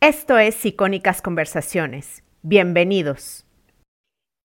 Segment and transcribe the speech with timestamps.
[0.00, 2.22] Esto es Icónicas Conversaciones.
[2.42, 3.44] Bienvenidos.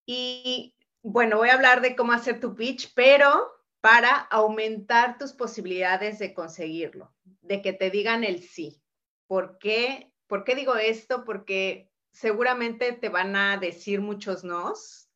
[0.07, 6.17] Y bueno, voy a hablar de cómo hacer tu pitch, pero para aumentar tus posibilidades
[6.17, 8.81] de conseguirlo, de que te digan el sí.
[9.27, 10.11] ¿Por qué?
[10.25, 11.23] ¿Por qué digo esto?
[11.23, 15.11] Porque seguramente te van a decir muchos nos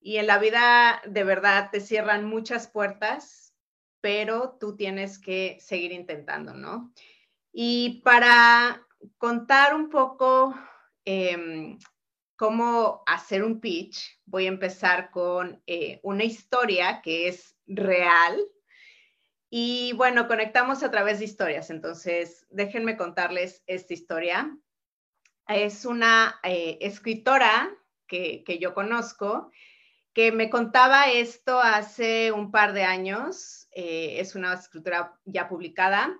[0.00, 3.54] y en la vida de verdad te cierran muchas puertas,
[4.00, 6.94] pero tú tienes que seguir intentando, ¿no?
[7.52, 8.86] Y para
[9.18, 10.54] contar un poco
[11.04, 11.78] em,
[12.36, 18.38] cómo hacer un pitch, voy a empezar con eh, una historia que es real.
[19.50, 21.70] Y bueno, conectamos a través de historias.
[21.70, 24.56] Entonces, déjenme contarles esta historia.
[25.48, 27.68] Es una eh, escritora
[28.06, 29.50] que, que yo conozco
[30.12, 33.68] que me contaba esto hace un par de años.
[33.72, 36.18] Eh, es una escritura ya publicada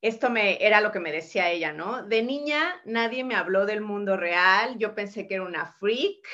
[0.00, 2.02] esto me era lo que me decía ella, ¿no?
[2.02, 6.26] De niña nadie me habló del mundo real, yo pensé que era una freak,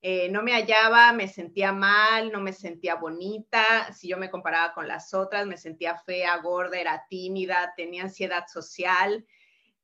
[0.00, 4.72] eh, no me hallaba, me sentía mal, no me sentía bonita, si yo me comparaba
[4.72, 9.26] con las otras, me sentía fea, gorda, era tímida, tenía ansiedad social,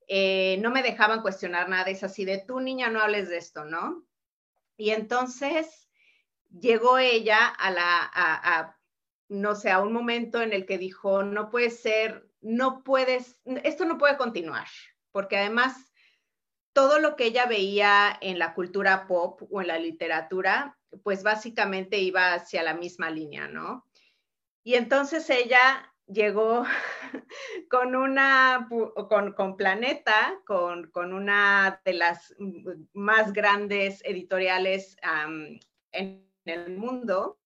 [0.06, 3.64] eh, no me dejaban cuestionar nada, es así de tú niña no hables de esto,
[3.64, 4.04] ¿no?
[4.76, 5.88] Y entonces
[6.60, 8.76] llegó ella a la, a,
[9.28, 13.86] no sé, a un momento en el que dijo, no puede ser no puedes, esto
[13.86, 14.66] no puede continuar,
[15.12, 15.92] porque además
[16.74, 21.98] todo lo que ella veía en la cultura pop o en la literatura, pues básicamente
[21.98, 23.86] iba hacia la misma línea, ¿no?
[24.62, 26.64] Y entonces ella llegó
[27.70, 28.68] con una,
[29.36, 32.34] con, Planeta, con, una de las
[32.92, 34.96] más grandes editoriales
[35.92, 37.38] en el mundo,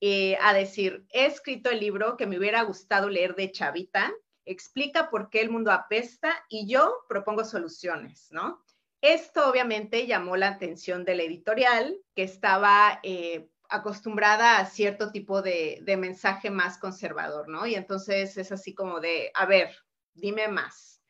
[0.00, 4.12] eh, a decir, he escrito el libro que me hubiera gustado leer de Chavita,
[4.44, 8.64] explica por qué el mundo apesta y yo propongo soluciones, ¿no?
[9.00, 15.42] Esto obviamente llamó la atención de la editorial, que estaba eh, acostumbrada a cierto tipo
[15.42, 17.66] de, de, mensaje más conservador, ¿no?
[17.66, 19.76] Y entonces es así como de, a ver,
[20.14, 21.02] dime más.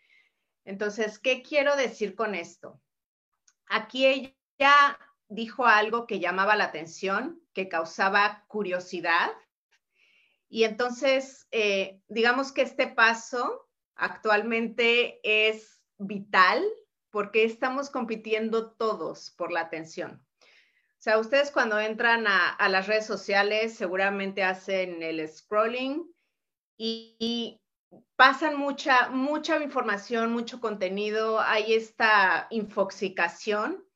[0.65, 2.81] Entonces, ¿qué quiero decir con esto?
[3.67, 9.31] Aquí ella dijo algo que llamaba la atención, que causaba curiosidad.
[10.49, 16.65] Y entonces, eh, digamos que este paso actualmente es vital
[17.11, 20.25] porque estamos compitiendo todos por la atención.
[20.99, 26.05] O sea, ustedes cuando entran a, las redes sociales seguramente hacen el scrolling
[26.77, 27.61] y, y,
[28.17, 33.88] pasan mucha, mucha información, mucho contenido, hay esta infoxicación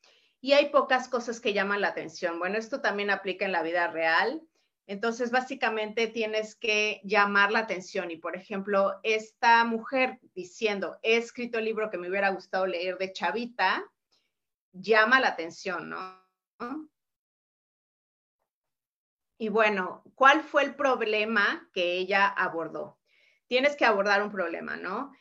[0.42, 2.40] y hay pocas cosas que llaman la atención.
[2.40, 4.42] Bueno, esto también aplica en la vida real.
[4.88, 8.10] Entonces, básicamente tienes que llamar la atención.
[8.10, 12.98] Y, por ejemplo, esta mujer diciendo, he escrito el libro que me hubiera gustado leer
[12.98, 13.84] de Chavita,
[14.72, 16.90] llama la atención, ¿no?
[19.38, 22.98] Y bueno, ¿cuál fue el problema que ella abordó?
[23.46, 25.12] Tienes que abordar un problema, ¿no?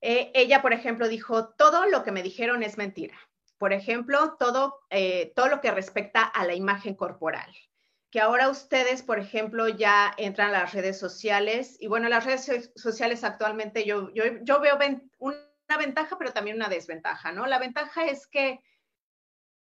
[0.00, 3.18] Eh, ella, por ejemplo, dijo, todo lo que me dijeron es mentira.
[3.60, 7.54] Por ejemplo, todo, eh, todo lo que respecta a la imagen corporal
[8.10, 12.72] que ahora ustedes, por ejemplo, ya entran a las redes sociales y bueno, las redes
[12.74, 14.76] sociales actualmente yo, yo, yo veo
[15.18, 17.46] una ventaja, pero también una desventaja, ¿no?
[17.46, 18.58] La ventaja es que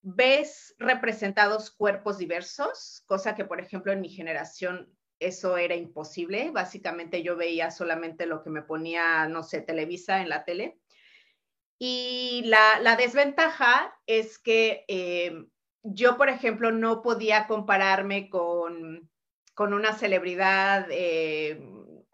[0.02, 6.50] ves representados cuerpos diversos, cosa que, por ejemplo, en mi generación eso era imposible.
[6.50, 10.78] Básicamente yo veía solamente lo que me ponía, no sé, Televisa en la tele.
[11.78, 15.46] Y la, desventaja es que eh,
[15.82, 19.10] yo, por ejemplo, no podía compararme con,
[19.58, 21.60] una celebridad eh,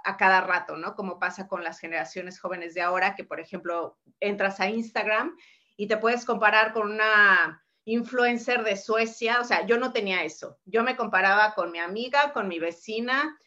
[0.05, 0.95] a cada rato, ¿no?
[0.95, 5.37] Como pasa con las generaciones jóvenes de ahora, que, por ejemplo, entras a Instagram
[5.77, 9.41] y te puedes comparar con una influencer de Suecia.
[9.41, 10.59] O sea, yo no tenía eso.
[10.65, 13.39] Yo me comparaba con mi amiga, con mi vecina,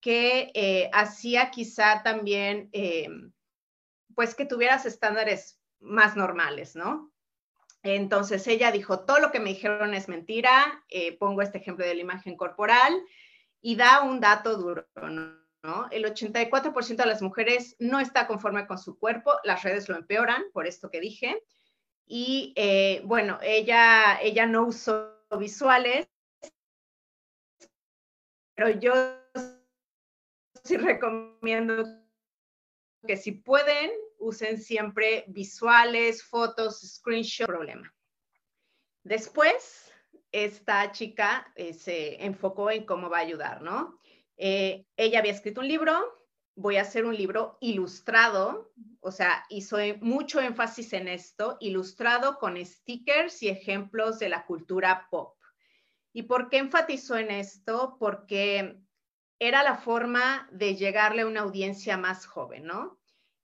[0.00, 2.70] que eh, hacía quizá también,
[4.14, 7.12] pues, que tuvieras estándares más normales, ¿no?
[7.82, 11.94] Entonces ella dijo, todo lo que me dijeron es mentira, eh, pongo este ejemplo de
[11.94, 12.94] la imagen corporal
[13.60, 15.88] y da un dato duro, ¿no?
[15.90, 20.44] El 84% de las mujeres no está conforme con su cuerpo, las redes lo empeoran,
[20.52, 21.42] por esto que dije.
[22.06, 26.08] Y eh, bueno, ella, ella no usó visuales,
[28.54, 28.92] pero yo
[30.64, 31.84] sí recomiendo
[33.06, 33.90] que si pueden,
[34.22, 37.92] usen siempre visuales, fotos, screenshot, problema.
[39.04, 39.92] Después,
[40.30, 43.98] esta chica eh, se enfocó en cómo va a ayudar, ¿no?
[44.36, 46.00] Eh, ella había escrito un libro,
[46.54, 52.64] voy a hacer un libro ilustrado, o sea, hizo mucho énfasis en esto, ilustrado con
[52.64, 55.36] stickers y ejemplos de la cultura pop.
[56.12, 57.96] ¿Y por qué enfatizó en esto?
[57.98, 58.78] Porque
[59.38, 63.01] era la forma de llegarle a una audiencia más joven, ¿no?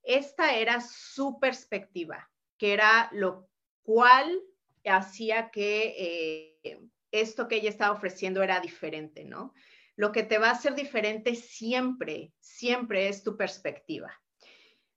[0.09, 3.51] Esta era su perspectiva, que era lo
[3.83, 4.41] cual
[4.87, 9.53] hacía que eh, esto que ella estaba ofreciendo era diferente, ¿no?
[9.97, 14.19] Lo que te va a hacer diferente siempre, siempre es tu perspectiva.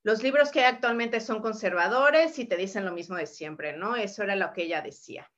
[0.02, 3.96] Los libros que hay actualmente son conservadores y te dicen lo mismo de siempre, ¿no?
[3.96, 5.30] Eso era lo que ella decía.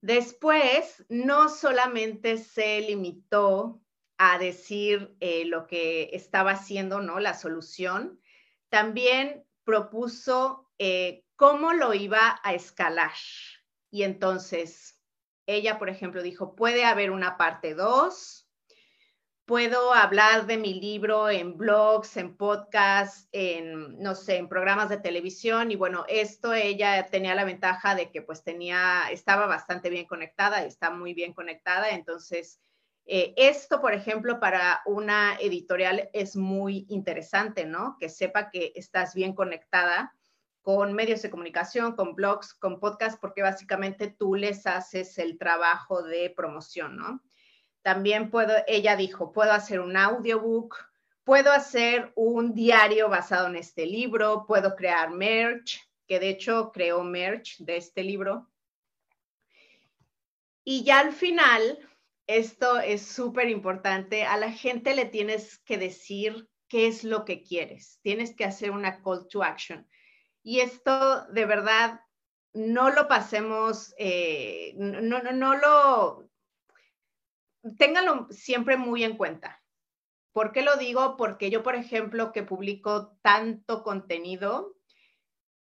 [0.00, 3.83] Después, no solamente se limitó
[4.18, 7.20] a decir eh, lo que estaba haciendo, ¿no?
[7.20, 8.20] La solución,
[8.68, 13.12] también propuso eh, cómo lo iba a escalar.
[13.90, 15.00] Y entonces,
[15.46, 18.44] ella, por ejemplo, dijo, puede haber una parte 2,
[19.44, 24.96] puedo hablar de mi libro en blogs, en podcasts, en, no sé, en programas de
[24.96, 25.70] televisión.
[25.70, 30.64] Y bueno, esto ella tenía la ventaja de que pues tenía, estaba bastante bien conectada,
[30.64, 31.90] está muy bien conectada.
[31.90, 32.60] Entonces,
[33.06, 37.96] eh, esto, por ejemplo, para una editorial es muy interesante, ¿no?
[38.00, 40.14] Que sepa que estás bien conectada
[40.62, 46.02] con medios de comunicación, con blogs, con podcasts, porque básicamente tú les haces el trabajo
[46.02, 47.22] de promoción, ¿no?
[47.82, 50.76] También puedo, ella dijo, puedo hacer un audiobook,
[51.22, 57.04] puedo hacer un diario basado en este libro, puedo crear merch, que de hecho creó
[57.04, 58.50] merch de este libro.
[60.64, 61.78] Y ya al final,
[62.26, 67.42] esto es súper importante, a la gente le tienes que decir qué es lo que
[67.42, 69.86] quieres, tienes que hacer una call to action.
[70.42, 72.00] Y esto de verdad
[72.52, 76.30] no lo pasemos, eh, no, no, no, lo,
[77.78, 79.62] ténganlo siempre muy en cuenta.
[80.32, 81.16] ¿Por qué lo digo?
[81.16, 84.74] Porque yo, por ejemplo, que publico tanto contenido,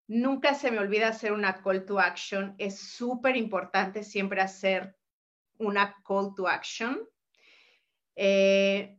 [0.07, 2.55] nunca se me olvida hacer una call to action.
[2.59, 4.97] Es súper importante siempre hacer
[5.59, 7.09] una call to action.
[8.17, 8.99] Eh,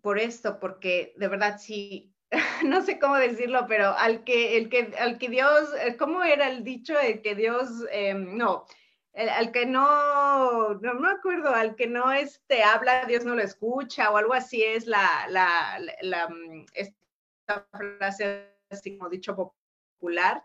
[0.00, 2.14] por esto, porque de verdad sí,
[2.64, 5.68] no sé cómo decirlo, pero al que, el que, al que Dios,
[5.98, 6.98] ¿cómo era el dicho?
[6.98, 8.66] El que Dios, eh, no,
[9.14, 14.10] al que no, no me acuerdo, al que no este, habla, Dios no lo escucha,
[14.10, 20.42] o algo así es la, la, la, mm, esta frase, así como dicho popular.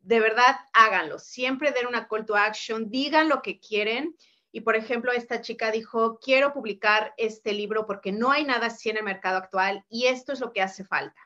[0.00, 1.18] De verdad, háganlo.
[1.18, 4.16] Siempre den una call to action, digan lo que quieren.
[4.52, 8.90] Y por ejemplo, esta chica dijo, quiero publicar este libro porque no hay nada así
[8.90, 11.20] en el mercado actual y esto es lo que hace falta.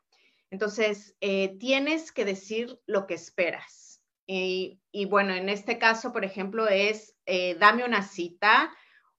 [0.50, 3.84] Entonces, eh, tienes que decir lo que esperas
[4.26, 8.72] y, bueno, en este caso, por ejemplo, es eh, dame una cita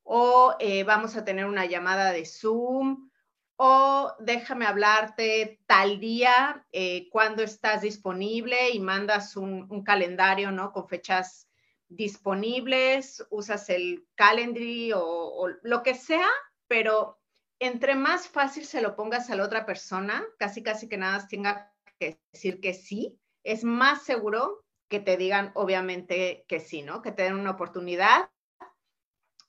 [0.04, 3.10] o eh, vamos a tener una llamada de Zoom
[3.58, 10.72] o déjame hablarte tal día eh, cuando estás disponible y mandas un, calendario, ¿no?
[10.72, 11.48] Con fechas
[11.96, 16.30] disponibles, usas el calendry o, o, lo que sea,
[16.68, 17.20] pero
[17.60, 21.74] entre más fácil se lo pongas a la otra persona, casi casi que nada tenga
[22.00, 27.02] que decir que sí, es más seguro que te digan obviamente que sí, ¿no?
[27.02, 28.30] Que te den una oportunidad.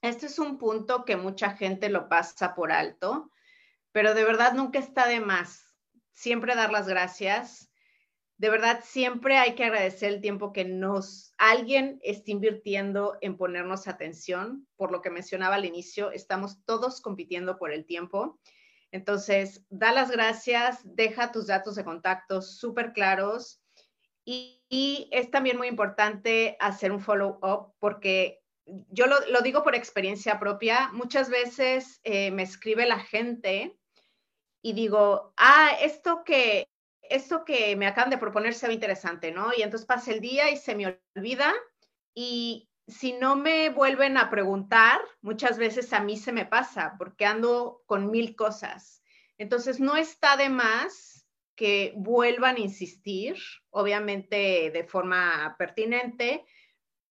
[0.03, 3.31] Este es un punto que mucha gente lo pasa por alto,
[3.93, 5.77] pero de verdad nunca está de más.
[6.13, 7.71] Siempre dar las gracias.
[8.39, 13.89] De verdad, siempre hay que agradecer el tiempo que nos alguien está invirtiendo en ponernos
[13.89, 14.67] atención.
[14.77, 18.39] Por lo que mencionaba al inicio, estamos todos compitiendo por el tiempo.
[18.93, 23.63] Entonces, da las gracias, deja tus datos de contacto súper claros
[24.25, 30.91] y, es también muy importante hacer un follow-up porque yo lo, digo por experiencia propia,
[30.93, 33.77] muchas veces eh, me escribe la gente
[34.61, 36.69] y digo, ah, esto que,
[37.11, 39.51] esto que me acaban de proponer se ve interesante, ¿no?
[39.57, 41.53] Y entonces pasa el día y se me olvida
[42.15, 47.27] y si no me vuelven a preguntar, muchas veces a mí se me pasa porque
[47.27, 49.03] ando con mil cosas.
[49.39, 53.37] Entonces no está de más que vuelvan a insistir,
[53.71, 56.45] obviamente de forma pertinente,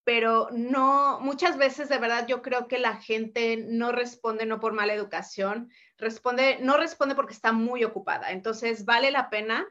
[0.06, 4.72] pero no, muchas veces de verdad yo creo que la gente no responde no por
[4.72, 8.32] mala educación, responde, no responde porque está muy ocupada.
[8.32, 9.68] Entonces vale la pena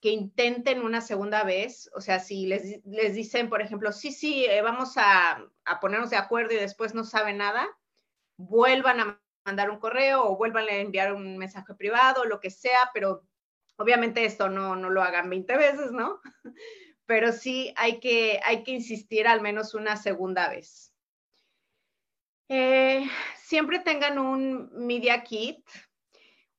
[0.00, 4.44] que intenten una segunda vez, o sea, si les, les dicen, por ejemplo, sí, sí,
[4.44, 7.66] eh, vamos a, a, ponernos de acuerdo y después no saben nada,
[8.36, 12.90] vuelvan a mandar un correo o vuelvan a enviar un mensaje privado, lo que sea,
[12.92, 13.24] pero
[13.76, 16.20] Obviamente esto no, no lo hagan 20 veces, ¿no?
[17.06, 20.94] Pero sí hay que, hay que insistir al menos una segunda vez.
[22.48, 23.04] Eh,
[23.36, 25.66] siempre tengan un Media Kit.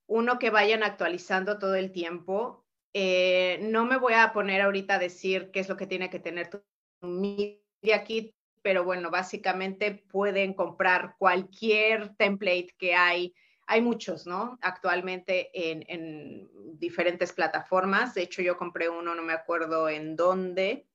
[0.08, 2.65] uno que vayan actualizando todo el tiempo.
[2.98, 6.20] Eh, no me voy a poner ahorita a decir qué es lo que tiene que
[6.20, 6.64] tener tu
[7.02, 13.36] Media Kit, pero bueno, básicamente pueden comprar cualquier template que hay.
[13.68, 14.58] Hay muchos, ¿no?
[14.62, 18.14] Actualmente en, en diferentes plataformas.
[18.14, 20.88] De hecho, yo compré uno, no me acuerdo en dónde,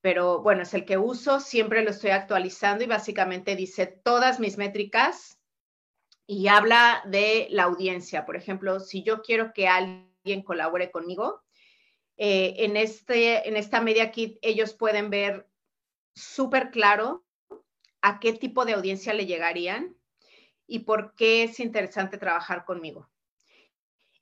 [0.00, 4.58] pero bueno, es el que uso, siempre lo estoy actualizando y básicamente dice todas mis
[4.58, 5.38] métricas
[6.26, 8.26] y habla de la audiencia.
[8.26, 10.09] Por ejemplo, si yo quiero que alguien
[10.44, 11.42] colabore conmigo,
[12.16, 15.48] eh, en, este, en esta Media Kit ellos pueden ver
[16.14, 17.24] súper claro
[18.02, 19.96] a qué tipo de audiencia le llegarían
[20.66, 23.10] y por qué es interesante trabajar conmigo.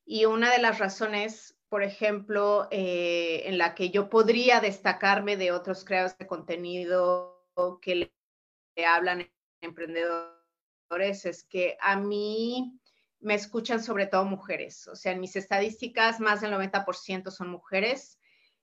[0.04, 5.52] Y una de las razones por ejemplo, eh, en la que yo podría destacarme de
[5.52, 7.46] otros creadores de contenido
[7.82, 12.80] que le, hablan emprendedores, es que a mí
[13.20, 14.86] me escuchan sobre todo mujeres.
[14.88, 18.18] O sea, en mis estadísticas, más del 90% son mujeres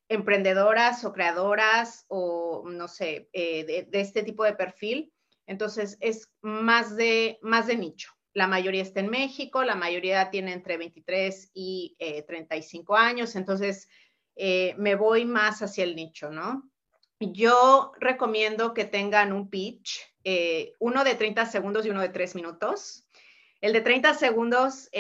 [0.10, 5.12] emprendedoras o creadoras o, no sé, eh, de, este tipo de perfil.
[5.48, 8.12] Entonces, es más de, más de nicho.
[8.34, 11.96] La mayoría está en México, la mayoría tiene entre 23 y
[12.28, 13.88] 35 eh, años, entonces
[14.36, 16.70] eh, me voy más hacia el nicho, ¿no?
[17.22, 20.02] Yo recomiendo que tengan un pitch,
[20.80, 23.05] uno de 30 segundos y uno de 3 minutos.
[23.66, 24.92] El de 30 segundos,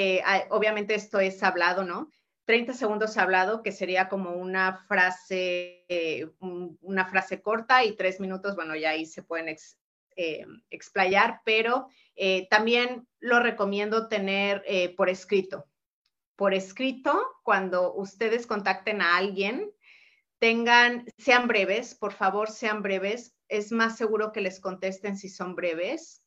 [0.50, 2.10] obviamente esto es hablado, ¿no?
[2.46, 5.86] 30 segundos hablado, que sería como una frase,
[6.40, 9.56] una frase corta y 3 minutos, bueno, ya ahí se pueden
[10.72, 15.68] explayar, pero eh, también lo recomiendo tener eh, por escrito.
[16.36, 19.72] Por escrito, cuando ustedes contacten a alguien,
[20.40, 23.36] tengan, sean breves, por favor, sean breves.
[23.48, 26.25] Es más seguro que les contesten si son breves.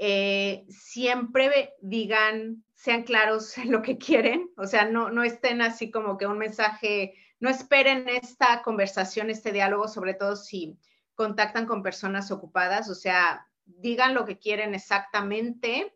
[0.00, 5.90] Eh, siempre digan, sean claros en lo que quieren, o sea, no, no estén así
[5.90, 10.78] como que un mensaje, no esperen esta conversación, este diálogo, sobre todo si
[11.16, 15.92] contactan con personas ocupadas, o sea, digan lo que quieren exactamente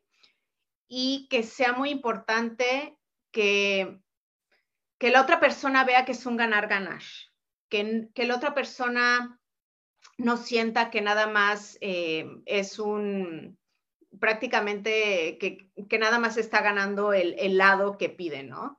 [0.88, 2.98] y que sea muy importante
[3.30, 4.00] que,
[4.98, 7.02] que la otra persona vea que es un ganar-ganar,
[7.68, 9.40] que, que, la otra persona
[10.18, 13.58] no sienta que nada más eh, es un,
[14.20, 18.78] prácticamente, que, nada más está ganando el, lado que pide, ¿no?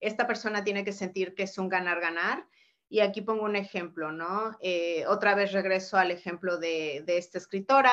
[0.00, 2.46] Esta persona tiene que sentir que es un ganar-ganar.
[2.88, 4.56] Y aquí pongo un ejemplo, ¿no?
[4.60, 7.92] Eh, otra vez regreso al ejemplo de, de esta escritora.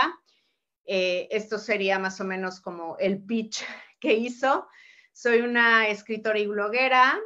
[0.86, 3.64] Eh, esto sería más o menos como el pitch
[4.00, 4.68] que hizo.
[5.14, 7.20] Soy una escritora y bloguera,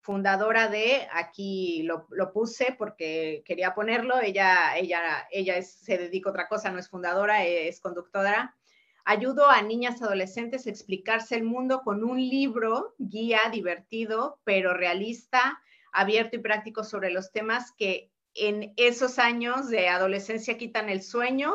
[0.00, 6.46] fundadora de, aquí lo, puse porque quería ponerlo, ella, ella, ella se dedica a otra
[6.46, 8.54] cosa, no es fundadora, es conductora.
[9.04, 15.60] Ayudo a niñas adolescentes a explicarse el mundo con un libro, guía divertido, pero realista,
[15.92, 21.54] abierto y práctico sobre los temas que en esos años de adolescencia quitan el sueño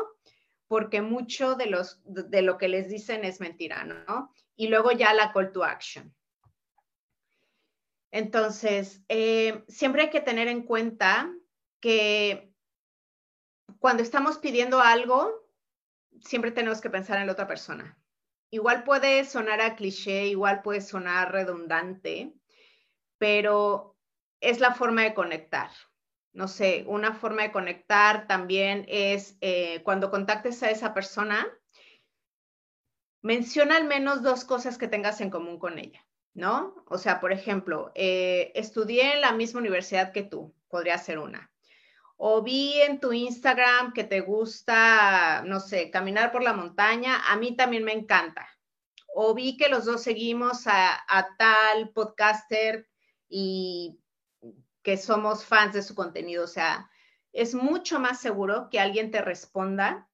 [0.66, 4.32] porque mucho de, los, de lo que les dicen es mentira, ¿no?
[4.54, 6.14] Y luego ya la call to action.
[8.12, 11.32] Entonces, eh, siempre hay que tener en cuenta
[11.80, 12.52] que
[13.78, 15.39] cuando estamos pidiendo algo,
[16.20, 17.98] siempre tenemos que pensar en la otra persona.
[18.50, 22.34] Igual puede sonar a cliché, igual puede sonar redundante,
[23.18, 23.96] pero
[24.40, 25.70] es la forma de conectar
[26.32, 31.46] no sé, una forma de conectar también es eh, cuando contactes a esa persona,
[33.22, 36.84] menciona al menos dos cosas que tengas en común con ella, ¿no?
[36.86, 41.50] O sea, por ejemplo, eh, estudié en la misma universidad que tú, podría ser una.
[42.22, 47.36] O vi en tu Instagram que te gusta, no sé, caminar por la montaña, a
[47.38, 48.46] mí también me encanta.
[49.14, 51.02] O vi que los dos seguimos a,
[51.38, 52.86] tal podcaster
[53.26, 53.98] y
[54.82, 56.44] que somos fans de su contenido.
[56.44, 56.90] O sea,
[57.32, 60.06] es mucho más seguro que alguien te responda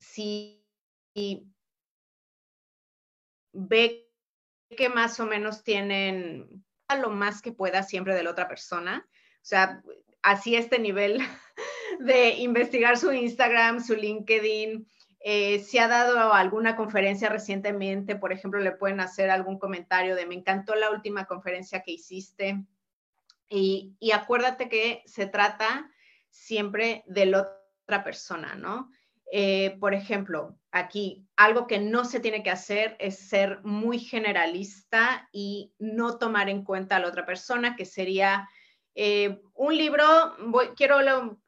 [0.00, 0.66] si
[3.52, 4.10] ve
[4.76, 9.08] que más o menos tienen a lo más que pueda siempre de la otra persona.
[9.10, 9.80] O sea,
[10.24, 11.18] así este nivel
[12.00, 14.88] de investigar su Instagram, su LinkedIn.
[15.20, 20.26] Eh, si ha dado alguna conferencia recientemente, por ejemplo, le pueden hacer algún comentario de
[20.26, 22.64] me encantó la última conferencia que hiciste
[23.48, 25.90] y, acuérdate que se trata
[26.28, 27.48] siempre de la
[27.84, 28.90] otra persona, ¿no?
[29.30, 35.28] Eh, por ejemplo, aquí algo que no se tiene que hacer es ser muy generalista
[35.32, 38.48] y no tomar en cuenta a la otra persona, que sería
[38.94, 40.04] eh, un libro,
[40.46, 40.98] voy, quiero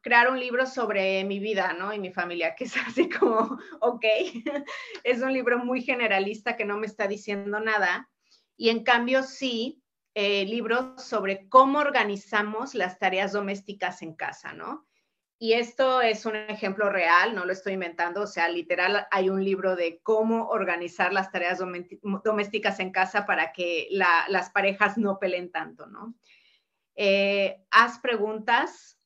[0.00, 1.92] crear un libro sobre mi vida, ¿no?
[1.92, 4.04] Y mi familia, que es así como, ok,
[5.04, 8.08] es un libro muy generalista que no me está diciendo nada.
[8.56, 9.82] Y en cambio, sí,
[10.14, 14.86] eh, libros sobre cómo organizamos las tareas domésticas en casa, ¿no?
[15.38, 19.44] Y esto es un ejemplo real, no lo estoy inventando, o sea, literal hay un
[19.44, 21.58] libro de cómo organizar las tareas
[22.24, 26.14] domésticas en casa para que las parejas no peleen tanto, ¿no?
[26.96, 28.98] Eh, haz preguntas.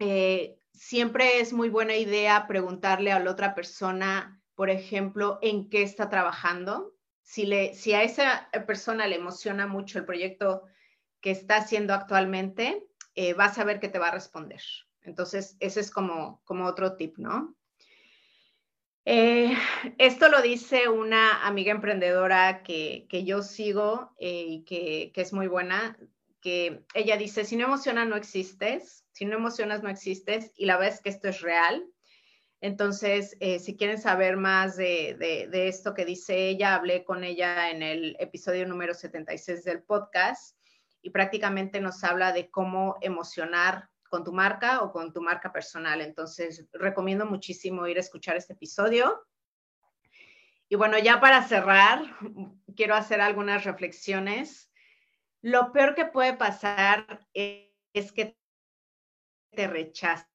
[0.00, 5.82] Eh, siempre es muy buena idea preguntarle a la otra persona, por ejemplo, en qué
[5.82, 6.94] está trabajando.
[7.22, 10.64] Si, a esa persona le emociona mucho el proyecto
[11.20, 14.60] que está haciendo actualmente, eh, vas a ver que te va a responder.
[15.02, 17.56] Entonces, ese es como, como otro tip, ¿no?
[19.04, 25.96] Esto lo dice una amiga emprendedora que, yo sigo y que, es muy buena,
[26.46, 30.76] que ella dice, si no emocionas, no existes, si no emocionas, no existes, y la
[30.76, 31.84] verdad es que esto es real.
[32.60, 35.16] Entonces, eh, si quieren saber más de,
[35.50, 40.56] de, esto que dice ella, hablé con ella en el episodio número 76 del podcast
[41.02, 46.00] y prácticamente nos habla de cómo emocionar con tu marca o con tu marca personal.
[46.00, 49.26] Entonces, recomiendo muchísimo ir a escuchar este episodio.
[50.68, 52.04] Y bueno, ya para cerrar,
[52.76, 54.70] quiero hacer algunas reflexiones.
[55.46, 58.36] Lo peor que puede pasar es que
[59.54, 60.26] te rechacen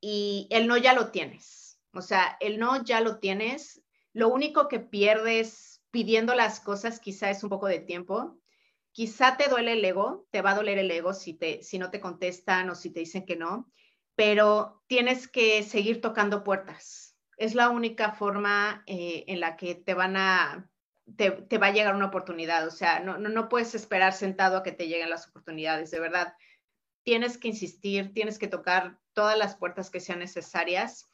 [0.00, 1.80] y el no ya lo tienes.
[1.92, 3.82] O sea, el no ya lo tienes.
[4.12, 8.38] Lo único que pierdes pidiendo las cosas quizá es un poco de tiempo
[8.92, 11.90] Quizá te duele el ego, te va a doler el ego si, te, si no
[11.90, 13.70] te contestan o si te dicen que no,
[14.16, 17.16] pero tienes que seguir tocando puertas.
[17.36, 20.68] Es la única forma eh, en la que te van a,
[21.16, 22.66] te, va a llegar una oportunidad.
[22.66, 26.00] O sea, no, no, no puedes esperar sentado a que te lleguen las oportunidades, de
[26.00, 26.34] verdad.
[27.02, 31.08] Tienes que insistir, tienes que tocar todas las puertas que sean necesarias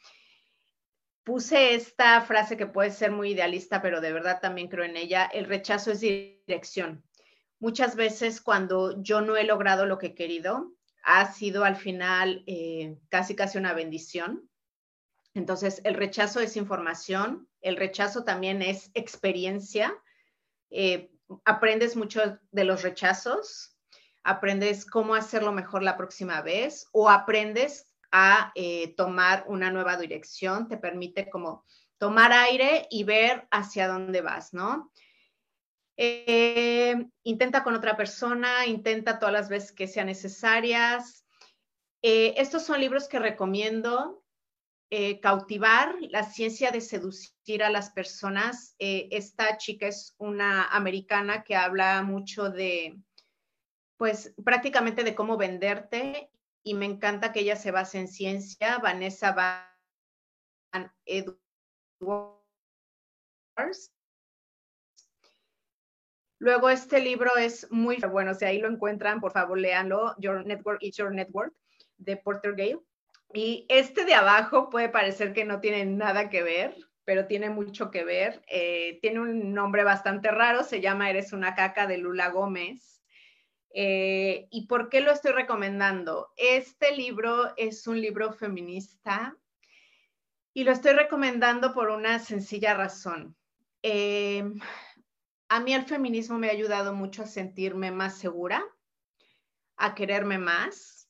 [1.22, 5.24] puse esta frase que puede ser muy idealista, pero de verdad también creo en ella,
[5.24, 7.02] el rechazo es dirección
[7.64, 12.44] muchas veces cuando yo no he logrado lo que he querido, ha sido al final
[12.46, 14.50] eh, casi casi una bendición.
[15.34, 19.92] Entonces, el rechazo es información, el rechazo también es experiencia.
[20.70, 21.10] Eh,
[21.44, 23.76] aprendes mucho de los rechazos,
[24.22, 30.68] aprendes cómo hacerlo mejor la próxima vez o aprendes a eh, tomar una nueva dirección,
[30.68, 31.64] te permite como
[31.98, 34.92] tomar aire y ver hacia dónde vas, ¿no?
[35.96, 41.26] Eh, intenta con otra persona, intenta todas las veces que sean necesarias.
[42.02, 44.23] Estos son libros que recomiendo.
[44.96, 48.76] Eh, cautivar, la ciencia de seducir a las personas.
[48.78, 52.96] esta chica es una americana que habla mucho de,
[53.96, 56.30] pues prácticamente de cómo venderte
[56.62, 58.78] y me encanta que ella se base en ciencia.
[58.78, 61.40] Vanessa Van Edwards
[66.38, 70.80] Luego, este libro es muy bueno, si ahí lo encuentran, por favor, léanlo, Your Network
[70.84, 71.52] is Your Network,
[71.96, 72.78] de Porter Gale.
[73.34, 77.90] Y este de abajo puede parecer que no tiene nada que ver, pero tiene mucho
[77.90, 78.42] que ver.
[78.46, 83.02] Eh, tiene un nombre bastante raro, se llama Eres una caca de Lula Gómez.
[83.70, 86.32] Eh, ¿Y por qué lo estoy recomendando?
[86.36, 89.36] Este libro es un libro feminista
[90.52, 93.36] y lo estoy recomendando por una sencilla razón.
[93.82, 94.44] Eh,
[95.48, 98.64] a mí el feminismo me ha ayudado mucho a sentirme más segura,
[99.76, 101.03] a quererme más,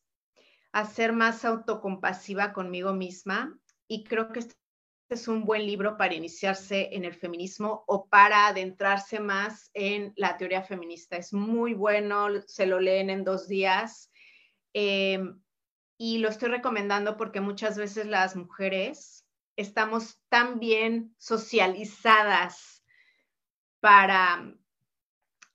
[0.75, 3.57] a ser más autocompasiva conmigo misma
[3.87, 4.57] y creo que este
[5.09, 10.37] es un buen libro para iniciarse en el feminismo o para adentrarse más en la
[10.37, 11.17] teoría feminista.
[11.17, 14.11] Es muy bueno, se lo leen en dos días
[14.73, 15.41] em,
[15.97, 22.83] y lo estoy recomendando porque muchas veces las mujeres estamos tan bien socializadas
[23.79, 24.53] para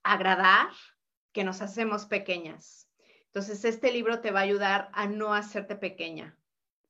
[0.02, 0.70] agradar
[1.34, 2.89] que nos hacemos pequeñas.
[3.32, 6.36] Entonces, este libro te va a ayudar a no hacerte pequeña,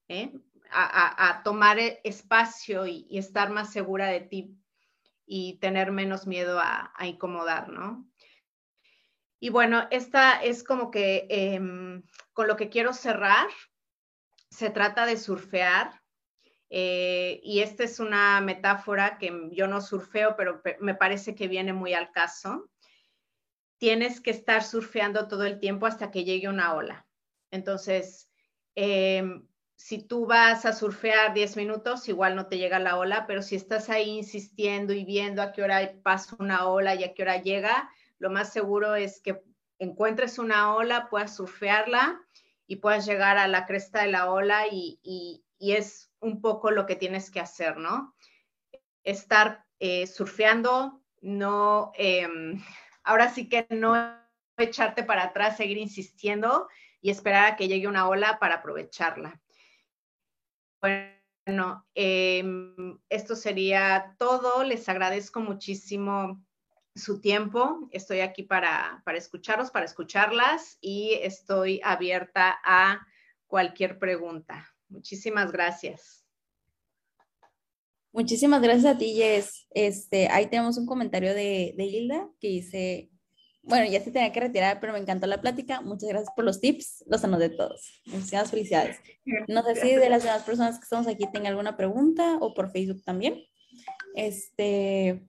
[0.09, 0.33] ¿eh?
[0.73, 4.57] a, tomar e, espacio y, estar más segura de ti
[5.27, 8.09] y tener menos miedo a, incomodar, ¿no?
[9.39, 13.49] Y bueno, esta es como que em, con lo que quiero cerrar.
[14.51, 16.01] Se trata de surfear
[16.71, 21.73] eh, y esta es una metáfora que yo no surfeo, pero me parece que viene
[21.73, 22.70] muy al caso.
[23.81, 27.07] Tienes que estar surfeando todo el tiempo hasta que llegue una ola.
[27.51, 28.29] Entonces,
[28.75, 33.41] em, si tú vas a surfear 10 minutos, igual no te llega la ola, pero
[33.41, 37.23] si estás ahí insistiendo y viendo a qué hora pasa una ola y a qué
[37.23, 39.43] hora llega, lo más seguro es que
[39.79, 42.21] encuentres una ola, puedas surfearla
[42.67, 45.01] y puedas llegar a la cresta de la ola y,
[45.59, 48.15] es un poco lo que tienes que hacer, ¿no?
[49.05, 52.63] Estar eh, surfeando no, em,
[53.11, 53.97] ahora sí que no
[54.57, 56.69] echarte para atrás, seguir insistiendo
[57.01, 59.41] y esperar a que llegue una ola para aprovecharla.
[60.81, 64.63] Bueno, em, esto sería todo.
[64.63, 66.41] Les agradezco muchísimo
[66.95, 67.89] su tiempo.
[67.91, 73.07] Estoy aquí para, para escucharlos, para escucharlas y estoy abierta a
[73.49, 74.73] cualquier pregunta.
[74.89, 76.20] Muchísimas gracias.
[78.13, 79.67] Muchísimas gracias a ti, Jess.
[79.71, 83.11] Este, ahí tenemos un comentario de, de Hilda que dice,
[83.63, 85.81] bueno, ya se tenía que retirar, pero me encantó la plática.
[85.81, 88.03] Muchas gracias por los tips, los anoté todos.
[88.07, 88.97] Muchísimas felicidades.
[89.49, 92.73] No sé si de las demás personas que estamos aquí tengan alguna pregunta o por
[92.73, 93.45] Facebook también.
[94.15, 95.23] Este,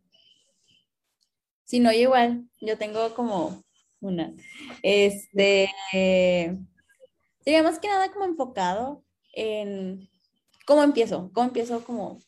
[1.65, 3.63] si no, igual, yo tengo como
[3.99, 4.33] una.
[4.81, 5.69] Este,
[7.43, 10.09] sería más que nada como enfocado en
[10.65, 12.19] cómo empiezo, cómo empiezo como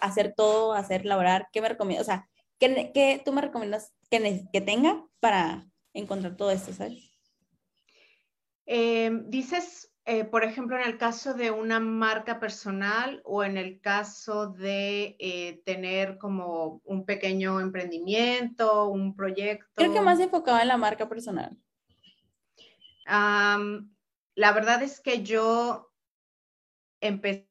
[0.00, 4.60] hacer todo, hacer, laborar, qué me recomiendas, o sea, ¿qué, tú me recomiendas que, que
[4.60, 7.08] tenga para encontrar todo esto, sabes?
[8.70, 13.80] Em, dices, eh, por ejemplo, en el caso de una marca personal o en el
[13.80, 19.66] caso de eh, tener como un pequeño emprendimiento, un proyecto.
[19.74, 21.56] Creo que más enfocado en la marca personal.
[23.06, 25.90] la verdad es que yo
[27.00, 27.48] empezaría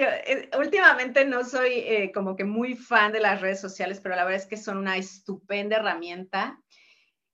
[0.00, 4.16] yo eh, últimamente no soy eh, como que muy fan de las redes sociales, pero
[4.16, 6.58] la verdad es que son una estupenda herramienta.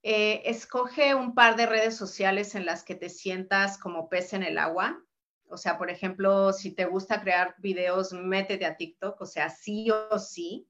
[0.02, 4.42] Eh, escoge un par de redes sociales en las que te sientas como pez en
[4.42, 5.00] el agua.
[5.48, 9.88] O sea, por ejemplo, si te gusta crear videos, métete a TikTok, o sea, sí
[9.90, 10.68] o sí.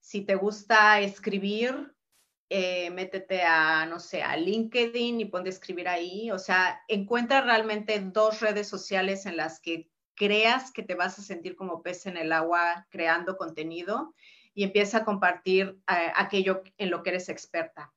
[0.00, 1.94] Si te gusta escribir,
[2.48, 6.30] métete a, no sé, a LinkedIn y ponte a escribir ahí.
[6.30, 11.22] O sea, encuentra realmente dos redes sociales en las que creas que te vas a
[11.22, 14.14] sentir como pez en el agua creando contenido
[14.54, 17.92] y empieza a compartir eh, aquello en lo que eres experta.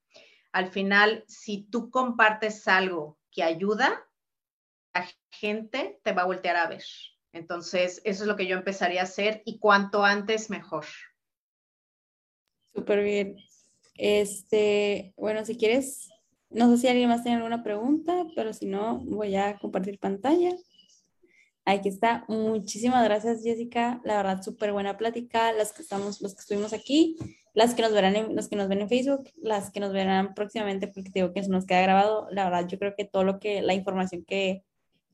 [0.51, 4.05] Al final, si tú compartes algo que ayuda,
[4.93, 6.83] la gente te va a voltear a ver.
[7.31, 10.85] Entonces, eso es lo que yo empezaría a hacer y cuanto antes mejor.
[12.73, 13.37] Súper bien.
[13.95, 16.09] Este, bueno, si quieres,
[16.49, 20.51] no sé si alguien más tiene alguna pregunta, pero si no, voy a compartir pantalla.
[21.69, 22.25] Aquí está.
[22.27, 24.01] Muchísimas gracias, Jessica.
[24.03, 25.53] La verdad, súper buena plática.
[25.53, 27.15] Las que estamos, los que estuvimos aquí,
[27.53, 30.33] las que nos verán, en, los que nos ven en Facebook, las que nos verán
[30.33, 32.27] próximamente, porque digo que eso nos queda grabado.
[32.31, 34.63] La verdad, yo creo que todo lo que, la información que,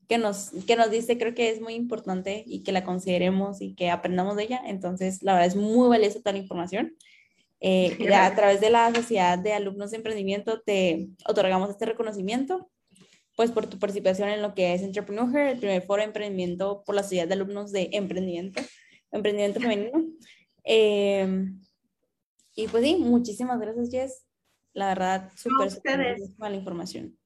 [0.08, 3.74] que nos, que nos dice, creo que es muy importante y que la consideremos y
[3.74, 4.62] que aprendamos de ella.
[4.64, 6.96] Entonces, la verdad, es muy valiosa toda la información.
[7.60, 12.70] Eh, a través de la Sociedad de Alumnos de Emprendimiento te otorgamos este reconocimiento
[13.36, 16.94] pues por tu participación en lo que es Entrepreneur, el primer foro de emprendimiento por
[16.94, 18.60] la sociedad de alumnos de emprendimiento,
[19.12, 20.02] emprendimiento femenino.
[20.64, 21.60] Em,
[22.54, 24.26] y pues sí, muchísimas gracias, Jess.
[24.72, 27.16] La verdad, súper, súper la información.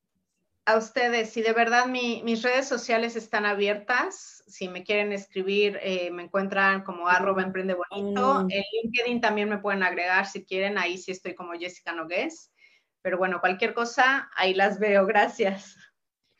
[0.67, 6.11] A ustedes, si de verdad mis redes sociales están abiertas, si me quieren escribir, eh,
[6.11, 8.41] me encuentran como arroba emprende bonito.
[8.41, 12.53] En LinkedIn también me pueden agregar si quieren, ahí sí estoy como Jessica Nogués.
[13.03, 15.07] Pero bueno, cualquier cosa, ahí las veo.
[15.07, 15.77] Gracias.